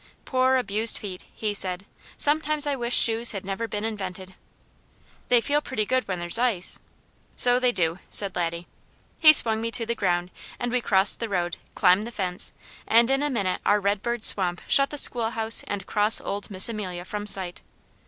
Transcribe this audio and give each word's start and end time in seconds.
"Poor 0.25 0.55
abused 0.57 0.97
feet," 0.97 1.25
he 1.31 1.53
said. 1.53 1.85
"Sometimes 2.17 2.65
I 2.65 2.75
wish 2.75 2.97
shoes 2.97 3.33
had 3.33 3.45
never 3.45 3.67
been 3.67 3.83
invented." 3.85 4.33
"They 5.27 5.41
feel 5.41 5.61
pretty 5.61 5.85
good 5.85 6.07
when 6.07 6.17
there's 6.17 6.39
ice." 6.39 6.79
"So 7.35 7.59
they 7.59 7.71
do!" 7.71 7.99
said 8.09 8.35
Laddie. 8.35 8.65
He 9.19 9.31
swung 9.31 9.61
me 9.61 9.69
to 9.69 9.85
the 9.85 9.93
ground, 9.93 10.31
and 10.59 10.71
we 10.71 10.81
crossed 10.81 11.19
the 11.19 11.29
road, 11.29 11.57
climbed 11.75 12.07
the 12.07 12.11
fence, 12.11 12.51
and 12.87 13.11
in 13.11 13.21
a 13.21 13.29
minute 13.29 13.61
our 13.63 13.79
redbird 13.79 14.23
swamp 14.23 14.61
shut 14.67 14.89
the 14.89 14.97
schoolhouse 14.97 15.63
and 15.67 15.85
cross 15.85 16.19
old 16.19 16.49
Miss 16.49 16.67
Amelia 16.67 17.05
from 17.05 17.27
sight. 17.27 17.61